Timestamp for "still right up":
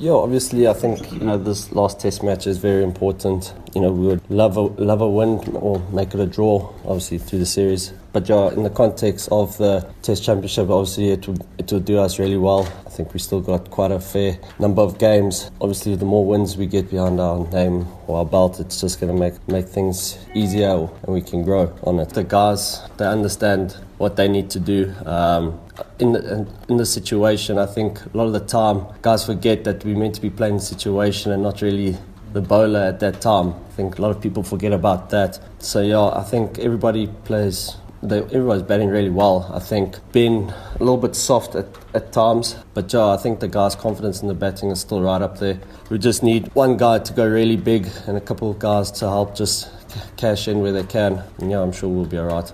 44.80-45.38